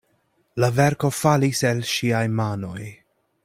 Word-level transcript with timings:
La 0.63 0.69
verko 0.77 1.11
falis 1.17 1.61
el 1.73 1.85
ŝiaj 1.93 2.25
manoj. 2.41 2.91